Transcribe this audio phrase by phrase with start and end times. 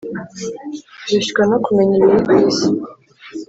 [1.05, 2.67] Turushywa no kumenya ibiri ku isi,